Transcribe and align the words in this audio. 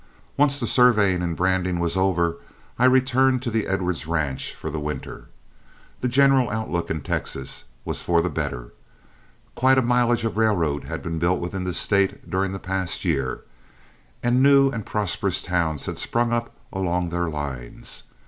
Once 0.35 0.59
the 0.59 0.65
surveying 0.65 1.21
and 1.21 1.37
branding 1.37 1.77
was 1.77 1.95
over, 1.95 2.37
I 2.79 2.85
returned 2.85 3.43
to 3.43 3.51
the 3.51 3.67
Edwards 3.67 4.07
ranch 4.07 4.55
for 4.55 4.71
the 4.71 4.79
winter. 4.79 5.27
The 5.99 6.07
general 6.07 6.49
outlook 6.49 6.89
in 6.89 7.01
Texas 7.01 7.65
was 7.85 8.01
for 8.01 8.19
the 8.19 8.27
better; 8.27 8.73
quite 9.53 9.77
a 9.77 9.83
mileage 9.83 10.25
of 10.25 10.37
railroad 10.37 10.85
had 10.85 11.03
been 11.03 11.19
built 11.19 11.39
within 11.39 11.65
the 11.65 11.73
State 11.75 12.27
during 12.31 12.51
the 12.51 12.57
past 12.57 13.05
year, 13.05 13.41
and 14.23 14.41
new 14.41 14.71
and 14.71 14.87
prosperous 14.87 15.43
towns 15.43 15.85
had 15.85 15.99
sprung 15.99 16.33
up 16.33 16.49
along 16.73 17.09
their 17.09 17.29
lines. 17.29 18.05